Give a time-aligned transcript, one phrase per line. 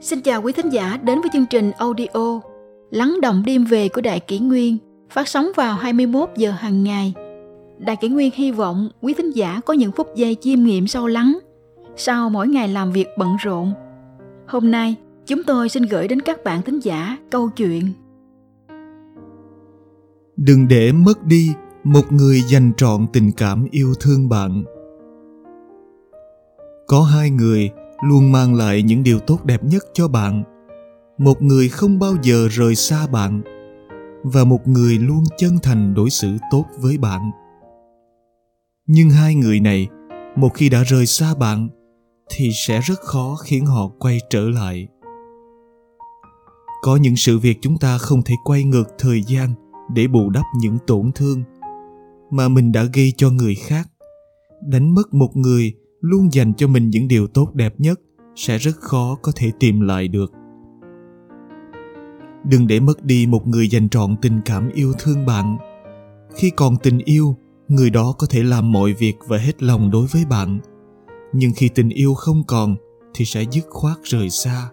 [0.00, 2.40] Xin chào quý thính giả đến với chương trình audio
[2.90, 4.78] Lắng động đêm về của Đại Kỷ Nguyên
[5.10, 7.12] phát sóng vào 21 giờ hàng ngày.
[7.78, 11.06] Đại Kỷ Nguyên hy vọng quý thính giả có những phút giây chiêm nghiệm sâu
[11.06, 11.38] lắng
[11.96, 13.72] sau mỗi ngày làm việc bận rộn.
[14.46, 14.94] Hôm nay,
[15.26, 17.84] chúng tôi xin gửi đến các bạn thính giả câu chuyện
[20.36, 21.48] Đừng để mất đi
[21.84, 24.64] một người dành trọn tình cảm yêu thương bạn.
[26.86, 27.70] Có hai người
[28.02, 30.42] luôn mang lại những điều tốt đẹp nhất cho bạn.
[31.18, 33.42] Một người không bao giờ rời xa bạn,
[34.22, 37.30] và một người luôn chân thành đối xử tốt với bạn.
[38.86, 39.88] Nhưng hai người này,
[40.36, 41.68] một khi đã rời xa bạn,
[42.30, 44.88] thì sẽ rất khó khiến họ quay trở lại.
[46.82, 49.54] Có những sự việc chúng ta không thể quay ngược thời gian
[49.94, 51.42] để bù đắp những tổn thương
[52.30, 53.88] mà mình đã gây cho người khác.
[54.62, 58.00] Đánh mất một người luôn dành cho mình những điều tốt đẹp nhất
[58.36, 60.32] sẽ rất khó có thể tìm lại được.
[62.44, 65.56] Đừng để mất đi một người dành trọn tình cảm yêu thương bạn.
[66.34, 67.36] Khi còn tình yêu,
[67.68, 70.58] người đó có thể làm mọi việc và hết lòng đối với bạn.
[71.32, 72.76] Nhưng khi tình yêu không còn
[73.14, 74.70] thì sẽ dứt khoát rời xa.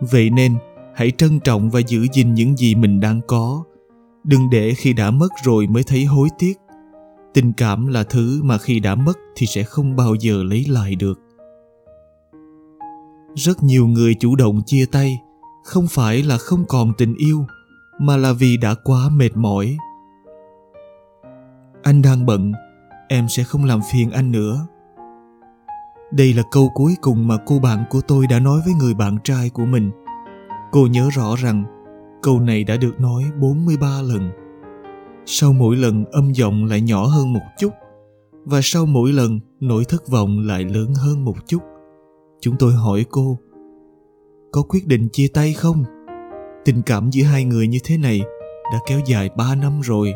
[0.00, 0.56] Vậy nên,
[0.94, 3.64] hãy trân trọng và giữ gìn những gì mình đang có.
[4.24, 6.54] Đừng để khi đã mất rồi mới thấy hối tiếc
[7.38, 10.94] tình cảm là thứ mà khi đã mất thì sẽ không bao giờ lấy lại
[10.94, 11.20] được
[13.34, 15.22] rất nhiều người chủ động chia tay,
[15.64, 17.46] không phải là không còn tình yêu,
[17.98, 19.76] mà là vì đã quá mệt mỏi
[21.82, 22.52] anh đang bận,
[23.08, 24.66] em sẽ không làm phiền anh nữa
[26.12, 29.18] đây là câu cuối cùng mà cô bạn của tôi đã nói với người bạn
[29.24, 29.90] trai của mình.
[30.72, 31.64] Cô nhớ rõ rằng,
[32.22, 34.30] câu này đã được nói 43 lần.
[35.30, 37.72] Sau mỗi lần âm giọng lại nhỏ hơn một chút
[38.44, 41.62] và sau mỗi lần nỗi thất vọng lại lớn hơn một chút.
[42.40, 43.38] Chúng tôi hỏi cô,
[44.52, 45.84] có quyết định chia tay không?
[46.64, 48.20] Tình cảm giữa hai người như thế này
[48.72, 50.14] đã kéo dài ba năm rồi.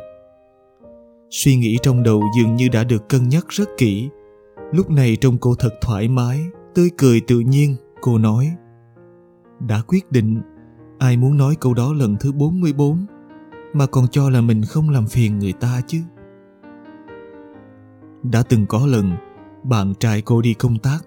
[1.31, 4.09] Suy nghĩ trong đầu dường như đã được cân nhắc rất kỹ.
[4.73, 6.41] Lúc này trông cô thật thoải mái,
[6.75, 8.53] tươi cười tự nhiên, cô nói.
[9.69, 10.41] Đã quyết định,
[10.99, 13.07] ai muốn nói câu đó lần thứ 44
[13.73, 15.99] mà còn cho là mình không làm phiền người ta chứ.
[18.23, 19.13] Đã từng có lần,
[19.63, 20.99] bạn trai cô đi công tác,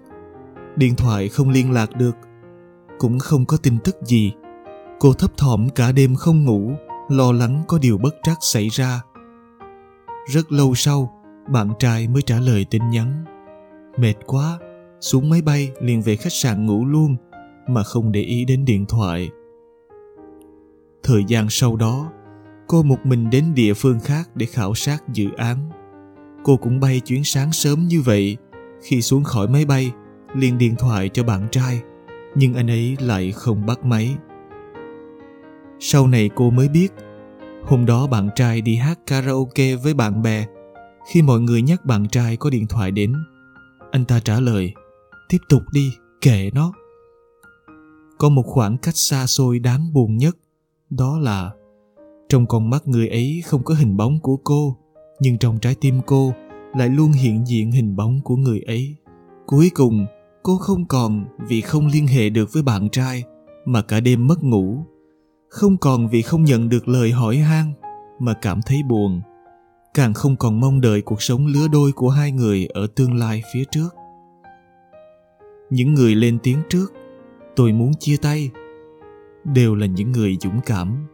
[0.76, 2.16] điện thoại không liên lạc được,
[2.98, 4.32] cũng không có tin tức gì.
[5.00, 6.72] Cô thấp thỏm cả đêm không ngủ,
[7.08, 9.02] lo lắng có điều bất trắc xảy ra.
[10.32, 11.22] Rất lâu sau,
[11.52, 13.24] bạn trai mới trả lời tin nhắn.
[13.98, 14.58] Mệt quá,
[15.00, 17.16] xuống máy bay liền về khách sạn ngủ luôn
[17.68, 19.30] mà không để ý đến điện thoại.
[21.02, 22.12] Thời gian sau đó,
[22.66, 25.70] cô một mình đến địa phương khác để khảo sát dự án.
[26.44, 28.36] Cô cũng bay chuyến sáng sớm như vậy.
[28.82, 29.92] Khi xuống khỏi máy bay,
[30.34, 31.82] liền điện thoại cho bạn trai,
[32.34, 34.16] nhưng anh ấy lại không bắt máy.
[35.80, 36.88] Sau này cô mới biết,
[37.64, 40.46] hôm đó bạn trai đi hát karaoke với bạn bè.
[41.12, 43.14] Khi mọi người nhắc bạn trai có điện thoại đến,
[43.90, 44.72] anh ta trả lời,
[45.28, 46.72] tiếp tục đi, kệ nó.
[48.18, 50.36] Có một khoảng cách xa xôi đáng buồn nhất,
[50.90, 51.50] đó là
[52.28, 54.76] trong con mắt người ấy không có hình bóng của cô,
[55.20, 56.32] nhưng trong trái tim cô
[56.74, 58.96] lại luôn hiện diện hình bóng của người ấy.
[59.46, 60.06] Cuối cùng,
[60.42, 63.24] cô không còn vì không liên hệ được với bạn trai
[63.64, 64.84] mà cả đêm mất ngủ.
[65.48, 67.72] Không còn vì không nhận được lời hỏi han
[68.18, 69.20] mà cảm thấy buồn.
[69.94, 73.42] Càng không còn mong đợi cuộc sống lứa đôi của hai người ở tương lai
[73.54, 73.88] phía trước.
[75.70, 76.92] Những người lên tiếng trước,
[77.56, 78.50] tôi muốn chia tay,
[79.44, 81.06] đều là những người dũng cảm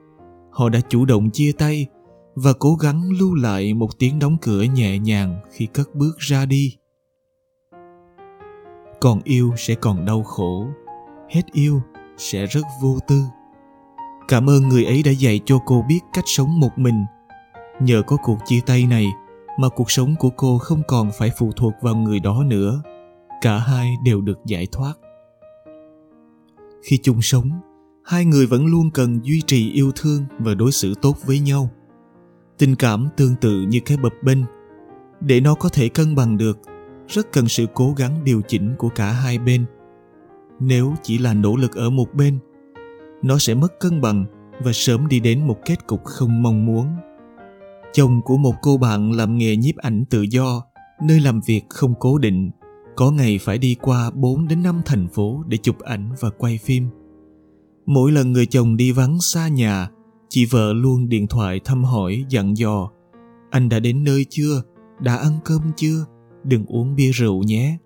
[0.52, 1.86] họ đã chủ động chia tay
[2.34, 6.46] và cố gắng lưu lại một tiếng đóng cửa nhẹ nhàng khi cất bước ra
[6.46, 6.76] đi.
[9.00, 10.66] Còn yêu sẽ còn đau khổ,
[11.30, 11.82] hết yêu
[12.16, 13.22] sẽ rất vô tư.
[14.28, 17.04] Cảm ơn người ấy đã dạy cho cô biết cách sống một mình.
[17.80, 19.06] Nhờ có cuộc chia tay này
[19.58, 22.82] mà cuộc sống của cô không còn phải phụ thuộc vào người đó nữa.
[23.40, 24.94] Cả hai đều được giải thoát.
[26.82, 27.50] Khi chung sống
[28.12, 31.70] hai người vẫn luôn cần duy trì yêu thương và đối xử tốt với nhau.
[32.59, 34.38] Tình cảm tương tự như cái bập bênh.
[35.20, 36.59] Để nó có thể cân bằng được,
[37.09, 39.64] rất cần sự cố gắng điều chỉnh của cả hai bên.
[40.61, 42.38] Nếu chỉ là nỗ lực ở một bên,
[43.23, 44.25] nó sẽ mất cân bằng
[44.64, 46.87] và sớm đi đến một kết cục không mong muốn.
[47.93, 50.62] Chồng của một cô bạn làm nghề nhiếp ảnh tự do,
[51.03, 52.50] nơi làm việc không cố định,
[52.97, 56.59] có ngày phải đi qua 4 đến 5 thành phố để chụp ảnh và quay
[56.59, 56.88] phim.
[57.87, 59.88] Mỗi lần người chồng đi vắng xa nhà,
[60.29, 62.90] chị vợ luôn điện thoại thăm hỏi dặn dò.
[63.50, 64.62] Anh đã đến nơi chưa?
[65.00, 66.06] Đã ăn cơm chưa?
[66.44, 67.79] Đừng uống bia rượu nhé.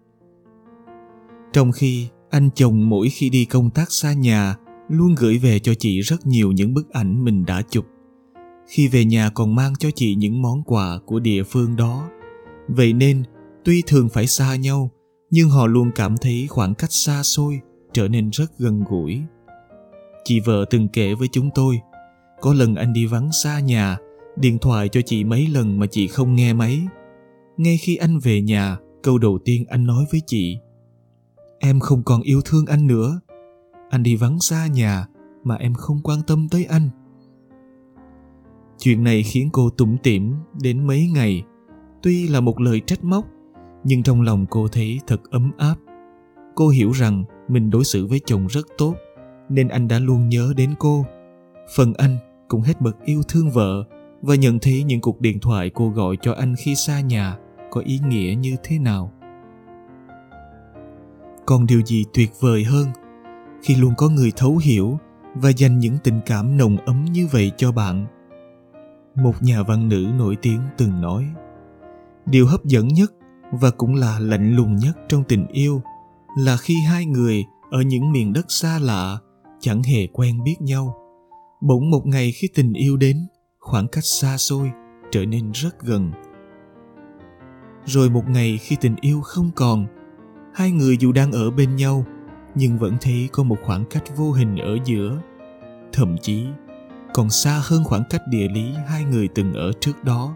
[1.53, 4.57] Trong khi anh chồng mỗi khi đi công tác xa nhà
[4.89, 7.87] luôn gửi về cho chị rất nhiều những bức ảnh mình đã chụp
[8.67, 12.09] khi về nhà còn mang cho chị những món quà của địa phương đó
[12.69, 13.23] vậy nên
[13.65, 14.91] tuy thường phải xa nhau
[15.31, 17.61] nhưng họ luôn cảm thấy khoảng cách xa xôi
[17.93, 19.23] trở nên rất gần gũi
[20.27, 21.81] chị vợ từng kể với chúng tôi,
[22.41, 23.97] có lần anh đi vắng xa nhà,
[24.37, 26.87] điện thoại cho chị mấy lần mà chị không nghe máy.
[27.57, 30.59] Ngay khi anh về nhà, câu đầu tiên anh nói với chị,
[31.59, 33.21] em không còn yêu thương anh nữa.
[33.91, 35.07] Anh đi vắng xa nhà
[35.45, 36.91] mà em không quan tâm tới anh
[38.79, 41.43] chuyện này khiến cô tủm tỉm đến mấy ngày.
[42.03, 43.25] Tuy là một lời trách móc,
[43.85, 45.75] nhưng trong lòng cô thấy thật ấm áp.
[46.55, 48.95] Cô hiểu rằng mình đối xử với chồng rất tốt
[49.49, 51.07] nên anh đã luôn nhớ đến cô.
[51.77, 53.85] Phần anh cũng hết mực yêu thương vợ
[54.23, 57.37] và nhận thấy những cuộc điện thoại cô gọi cho anh khi xa nhà
[57.71, 59.13] có ý nghĩa như thế nào.
[61.47, 62.87] Còn điều gì tuyệt vời hơn,
[63.63, 64.99] khi luôn có người thấu hiểu
[65.35, 68.07] và dành những tình cảm nồng ấm như vậy cho bạn?
[69.15, 71.25] Một nhà văn nữ nổi tiếng từng nói,
[72.27, 73.13] điều hấp dẫn nhất
[73.53, 75.83] và cũng là lạnh lùng nhất trong tình yêu
[76.39, 79.19] là khi hai người ở những miền đất xa lạ
[79.61, 80.97] chẳng hề quen biết nhau.
[81.61, 83.27] Bỗng một ngày khi tình yêu đến,
[83.59, 84.71] khoảng cách xa xôi
[85.11, 86.13] trở nên rất gần.
[87.85, 89.87] Rồi một ngày khi tình yêu không còn,
[90.55, 92.05] hai người dù đang ở bên nhau,
[92.55, 95.21] nhưng vẫn thấy có một khoảng cách vô hình ở giữa.
[95.93, 96.47] Thậm chí,
[97.15, 100.35] còn xa hơn khoảng cách địa lý hai người từng ở trước đó.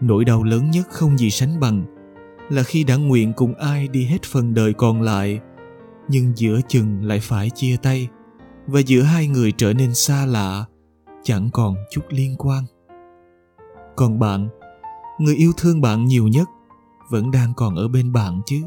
[0.00, 1.84] Nỗi đau lớn nhất không gì sánh bằng
[2.50, 5.40] là khi đã nguyện cùng ai đi hết phần đời còn lại
[6.08, 8.08] nhưng giữa chừng lại phải chia tay,
[8.66, 10.64] và giữa hai người trở nên xa lạ,
[11.22, 12.64] chẳng còn chút liên quan.
[13.96, 14.48] Còn bạn,
[15.18, 16.48] người yêu thương bạn nhiều nhất
[17.10, 18.62] vẫn đang còn ở bên bạn chứ.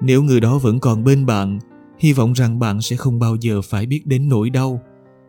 [0.00, 1.58] Nếu người đó vẫn còn bên bạn,
[1.98, 4.80] hy vọng rằng bạn sẽ không bao giờ phải biết đến nỗi đau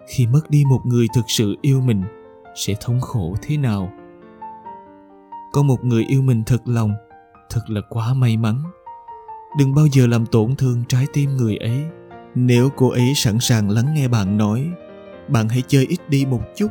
[0.07, 2.03] khi mất đi một người thực sự yêu mình
[2.56, 3.92] sẽ thống khổ thế nào.
[5.53, 6.94] Có một người yêu mình thật lòng,
[7.50, 8.63] thật là quá may mắn
[9.57, 11.83] đừng bao giờ làm tổn thương trái tim người ấy.
[12.36, 14.69] Nếu cô ấy sẵn sàng lắng nghe bạn nói,
[15.27, 16.68] bạn hãy chơi ít đi một chút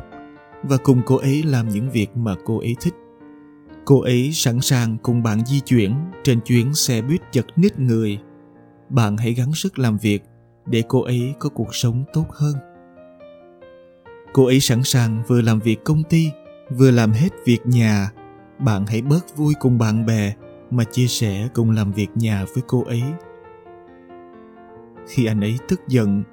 [0.63, 2.93] và cùng cô ấy làm những việc mà cô ấy thích.
[3.85, 8.19] Cô ấy sẵn sàng cùng bạn di chuyển trên chuyến xe buýt chật ních người.
[8.89, 10.23] Bạn hãy gắng sức làm việc
[10.65, 12.55] để cô ấy có cuộc sống tốt hơn.
[14.33, 16.31] Cô ấy sẵn sàng vừa làm việc công ty,
[16.69, 18.11] vừa làm hết việc nhà.
[18.59, 20.33] Bạn hãy bớt vui cùng bạn bè
[20.71, 23.03] mà chia sẻ cùng làm việc nhà với cô ấy.
[25.07, 26.23] Khi anh ấy tức giận,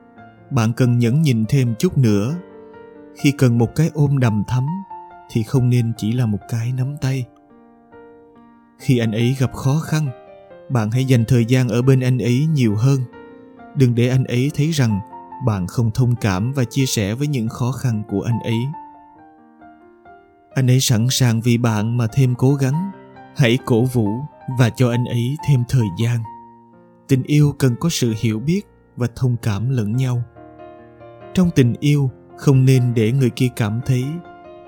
[0.51, 2.35] bạn cần nhẫn nhịn thêm chút nữa.
[3.15, 4.67] Khi cần một cái ôm đầm thắm,
[5.31, 7.27] thì không nên chỉ là một cái nắm tay.
[8.79, 10.09] Khi anh ấy gặp khó khăn,
[10.69, 13.01] bạn hãy dành thời gian ở bên anh ấy nhiều hơn.
[13.75, 15.01] Đừng để anh ấy thấy rằng
[15.47, 18.59] bạn không thông cảm và chia sẻ với những khó khăn của anh ấy.
[20.55, 22.91] Anh ấy sẵn sàng vì bạn mà thêm cố gắng
[23.39, 24.09] hãy cổ vũ
[24.59, 26.19] và cho anh ấy thêm thời gian.
[27.09, 28.61] Tình yêu cần có sự hiểu biết
[28.97, 30.23] và thông cảm lẫn nhau.
[31.35, 34.05] Trong tình yêu, không nên để người kia cảm thấy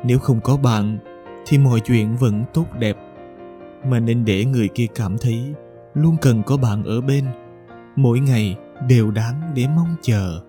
[0.05, 0.99] nếu không có bạn
[1.46, 2.96] thì mọi chuyện vẫn tốt đẹp.
[3.87, 5.55] Mà nên để người kia cảm thấy
[5.94, 7.24] luôn cần có bạn ở bên.
[7.96, 8.56] Mỗi ngày
[8.89, 10.41] đều đáng để mong chờ.